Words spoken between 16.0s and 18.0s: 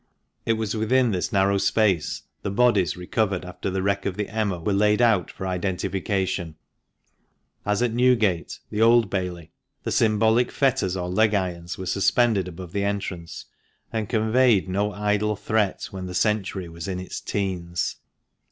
the century was in its teens.